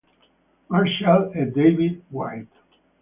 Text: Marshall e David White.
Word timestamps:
Marshall 0.67 1.31
e 1.35 1.45
David 1.45 2.01
White. 2.09 2.55